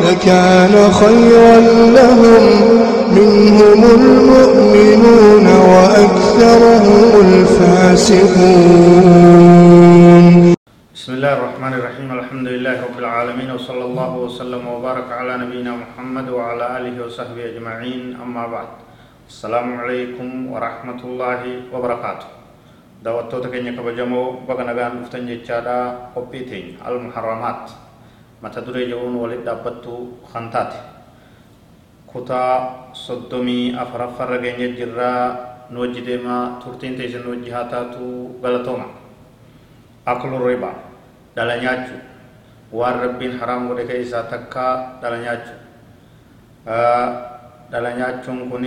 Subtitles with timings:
[0.00, 1.56] لكان خيرا
[1.98, 2.44] لهم.
[3.12, 8.24] منهم المؤمنون وأكثرهم الفاسقون.
[10.94, 12.08] بسم الله الرحمن الرحيم.
[12.12, 18.16] الحمد لله رب العالمين وصلى الله وسلم وبارك على نبينا محمد وعلى آله وصحبه أجمعين.
[18.24, 18.68] أما بعد
[19.28, 21.40] السلام عليكم ورحمة الله
[21.74, 22.28] وبركاته.
[23.02, 27.74] kabajamoo baga nagaan dhuftan jechaadha qophii teenya almuharramaat
[28.42, 29.94] mata duree jedhuun walitti dhaabbattu
[30.32, 30.78] kan taate
[32.10, 35.22] kutaa soddomii afuraffarra keenya jirraa
[35.70, 38.88] nu wajji deemaa turtiin teessan nu wajji haa taatu galatooma
[40.06, 40.70] aklu riba
[41.36, 41.96] dhala nyaachu
[42.72, 44.66] waan rabbiin haraam godhe keessaa takka
[45.00, 45.54] dhala nyaachu
[47.72, 48.66] dhala nyaachuun kun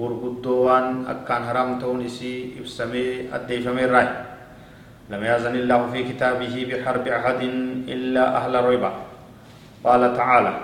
[0.00, 4.30] gurguddoo waan akkaan haraam ta'uun isii ibsamee addeeffamee irraa
[5.10, 7.40] لم يأذن الله في كتابه بحرب أحد
[7.94, 9.09] إلا أهل الربا
[9.84, 10.54] قال تعالى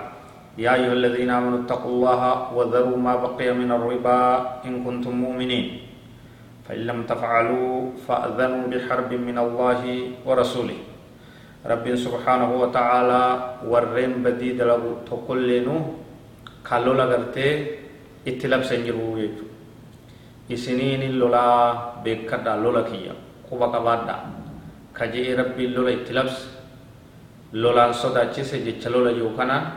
[0.57, 2.21] يا أيها الذين آمنوا اتقوا الله
[2.53, 4.21] وذروا ما بقي من الربا
[4.65, 5.65] إن كنتم مؤمنين.
[6.69, 9.81] فإن لم تفعلوا فأذنوا بحرب من الله
[10.25, 10.79] ورسوله.
[11.65, 13.23] رب سبحانه وتعالى
[13.65, 15.67] ورين بديد له تقول
[16.67, 17.49] كالو لغرتي
[18.27, 19.45] اتلاب سنجروا يجو
[20.51, 21.45] إسنين اللولا
[22.03, 23.15] بكدا لولا كيا.
[23.47, 24.15] قبا قبادا
[24.97, 26.37] كجي ربي اللولا اتلابس
[27.53, 29.71] lolaan sodaachise jecha lola jiru kanaan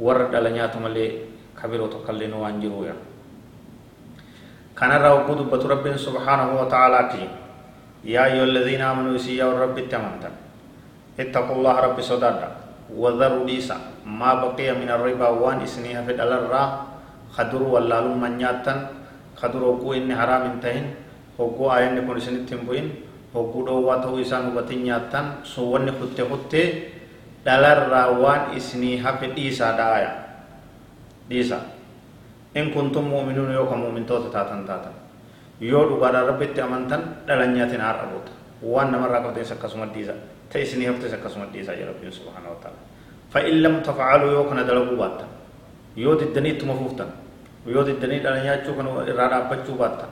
[0.00, 2.94] warra dhala nyaatu malee kabiroo tokkollee nu waan jiruuya
[4.74, 7.22] kanarraa hogguu dubbatu rabbiin subhaanahu wa ta'aalaati
[8.04, 10.32] yaa ayyuha alladhiina aamanuu isii yaa warra rabbitti amantan
[11.18, 12.48] ittaqu llaha rabbi sodaadha
[12.90, 16.66] wadharuu dhiisa maa baqiya min arribaa waan isinii hafe dhalarraa
[17.36, 18.78] kaduru wallaalumman nyaattan
[19.40, 20.84] kaduru hogguu inni haraam hin tahin
[21.38, 22.86] hogguu aayanni kun isinitti hin bu'in
[23.34, 26.66] hogguu dhoowwaa ta'uu isaan hubatin nyaattan sun wanni kutte kuttee
[27.44, 30.10] dhalarraa waan isinii hafe dhiisaa dha'aya
[31.30, 31.58] dhiisa
[32.54, 34.94] in kuntum mu'minuun yoo ka mu'mintoota taatan taatan
[35.60, 40.14] yoo dhugaadhaan rabbitti amantan dhalan nyaatin har'a boota waan namarraa qabtees akkasuma dhiisa
[40.50, 42.78] ta isinii haftes akkasuma dhiisaa jedha rabbiin subhaana wa ta'ala
[43.32, 45.28] fa in lam tafcaluu yoo kana dalaguu baattan
[45.96, 47.10] yoo diddanii ittuma fuuftan
[47.66, 50.10] yoo diddanii dhala nyaachuu kana irraa dhaabbachuu baattan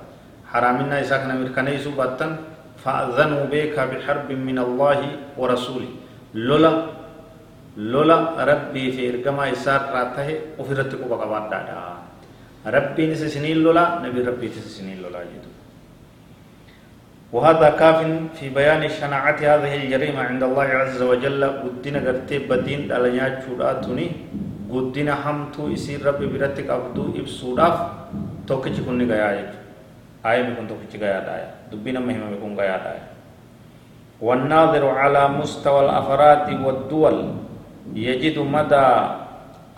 [0.53, 2.39] haraaminaa isaa kana mirkaneessuu baattan
[2.85, 5.01] فأذنوا بك بحرب من الله
[5.39, 5.91] ورسوله.
[6.35, 6.73] لولا
[7.77, 10.29] لولا ربي في إرقما إسار راته
[10.59, 11.77] وفرت قبا قبات دادا
[12.67, 15.51] ربي نسسنين لولا نبي ربي تسسنين لولا جدو
[17.33, 17.99] وهذا كاف
[18.37, 21.43] في بيان شناعة هذه الجريمة عند الله عز وجل.
[21.45, 24.07] قدنا قرتي بدين دالنيا چوداتوني
[24.73, 27.77] قدنا همتو إسير ربي برتك أبدو إبسوداف
[28.49, 29.53] توكي چكوني غيا
[30.27, 33.01] آية بكون توكي غيا دايا دبنا مهمة بكون دايا
[34.21, 37.17] والناظر على مستوى الأفراد والدول
[37.95, 38.89] يجد مدى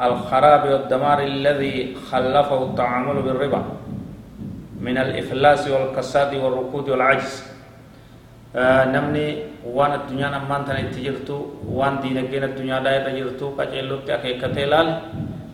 [0.01, 1.77] الخراب والدمار الذي
[2.11, 3.63] خلفه التعامل بالربا
[4.85, 7.33] من الإفلاس والكساد والركود والعجز.
[8.57, 9.27] آه نمني
[9.67, 10.29] وان الدنيا
[10.67, 14.89] تاني تجرتو وان دينجين الدنيا داية تجرتو كجلو تأكي كتلال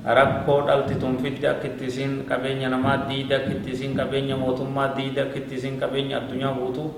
[0.04, 5.54] rakkoo dhalti tun fidde akkitti isin qabeenya namaa diida akkitti isin qabeenya mootummaa diida akkitti
[5.54, 6.88] isin qabeenya addunyaa guutuu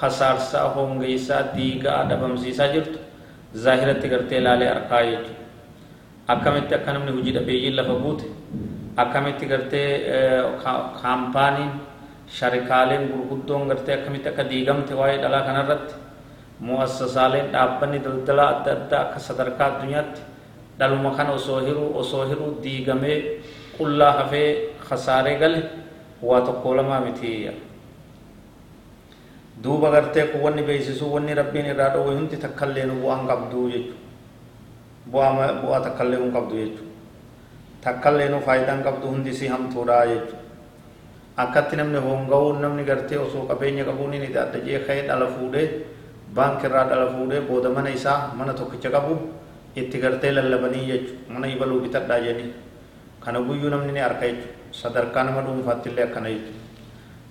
[0.00, 2.98] hasaarsaa hongeessaa diigaa dhabamsiisaa jirtu
[3.64, 5.34] zaahiratti gartee ilaalee harkaa jechuudha
[6.34, 8.26] akkamitti akka namni hojii dhabeeyyiin lafa buute
[8.96, 9.88] akkamitti gartee
[11.02, 11.70] kaampaaniin
[12.38, 15.94] sharikaaleen gurguddoon gartee akkamitti akka diigamte waa'ee dhalaa kanarratti
[16.70, 20.20] mu'assasaaleen dhaabbanni daldalaa adda addaa akka sadarkaa addunyaatti
[20.78, 23.18] dhaluma kana osoo hiruu osoo hiruu diigamee
[23.78, 24.48] qullaa hafee
[24.88, 25.60] khasaaree gale
[26.22, 27.32] waa tokko lamaa miti
[29.62, 35.56] duuba gartee kun wanni beeksisuu wanni rabbiin irraa dhoowwe hundi takkallee nu bu'aan qabdu jechuudha
[35.62, 36.92] bu'aa takkallee nu qabdu jechuudha
[37.86, 40.46] takkallee nu faayidaan qabdu hundi si hamtuudha jechuudha
[41.44, 45.66] akkatti namni honga'uun namni gartee osoo qabeenya qabuun inni adda jee ka'ee dhala fuudhee
[46.34, 49.14] baankiirraa dhala fuudhee booda mana isaa mana tokkicha qabu
[49.76, 52.52] itti gartee lallabanii jechuudha mana ibaluu bitadhaa jedhanii
[53.24, 56.66] kana guyyuu namni ni harka jechuudha sadarkaa nama dhuunfaatti illee akkana jechuudha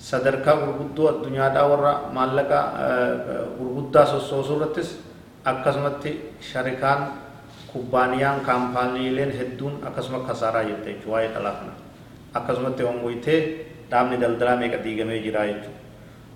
[0.09, 2.59] sadarkaa gurguddoo addunyaadhaa warra maallaqa
[3.57, 4.89] gurguddaa sossoosuu irrattis
[5.51, 6.11] akkasumatti
[6.51, 7.01] sharikaan
[7.73, 11.73] kubbaaniyaan kaampaaniileen hedduun akkasuma kasaaraa jirte jechuudha waa'ee dhalaa kana
[12.41, 13.39] akkasumatti hongoytee
[13.91, 15.75] dhaabni daldalaa meeqa diigamee jira jechuudha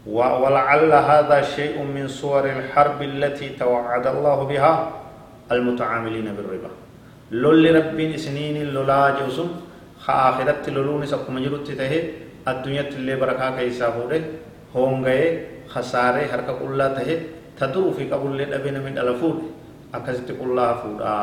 [0.06, 4.74] ولعل هذا شيء من صور الحرب التي توعد الله بها
[5.52, 6.72] المتعاملين بالربا.
[7.32, 9.50] لول ربين سنين لولا جوسم
[10.06, 12.00] خآخرت لولون سكما جرت تهي
[12.48, 14.22] الدنيا اللي بركا كيسا فوده
[14.76, 15.22] هونغي
[15.74, 17.16] خسارة حركة الله تهي
[17.60, 19.38] تدرو في قبول لدبين من الفود
[19.96, 21.16] أكست فودا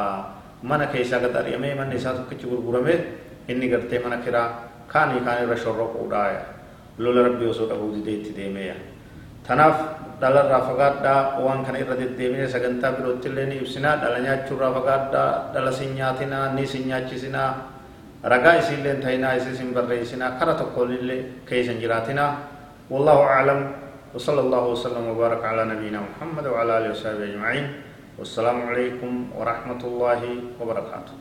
[0.62, 2.94] mana keessaa gad ari'amee manni isaa tokkichi gurgurame
[3.48, 4.48] inni gartee mana kiraa
[4.92, 6.22] kaanii kaan irra shorroquudha
[6.98, 8.74] lola rabbii osoo dhabuu didee itti deemeeya
[9.48, 9.76] tanaaf
[10.20, 15.72] dhalarraa fagaadhaa waan kana irra deddeebine sagantaa birootti illee ni ibsinaa dhala nyaachuurraa fagaadhaa dhala
[15.78, 17.50] sin nyaatinaa ni sin nyaachisinaa
[18.32, 22.30] ragaa isiillee ta'inaa isii sin barreessinaa kara tokkollee keessan jiraatinaa
[22.92, 23.60] والله أعلم
[24.16, 27.66] وصلى الله وسلم وبارك على نبينا محمد وعلى آله وصحبه أجمعين
[28.18, 30.20] والسلام عليكم ورحمة الله
[30.60, 31.14] وبركاته